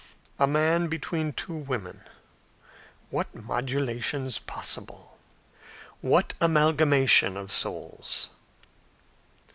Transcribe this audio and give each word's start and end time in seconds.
A 0.39 0.47
man 0.47 0.87
between 0.87 1.31
two 1.31 1.53
women. 1.53 2.01
What 3.11 3.35
modulations 3.35 4.39
possible! 4.39 5.19
What 6.01 6.33
amalgamation 6.41 7.37
of 7.37 7.51
souls! 7.51 8.29